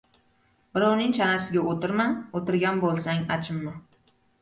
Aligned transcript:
•Birovning 0.77 1.13
chanasiga 1.19 1.67
o‘tirma, 1.75 2.09
o‘tirgan 2.43 2.83
bo‘lsang 2.89 3.25
achinma. 3.41 3.79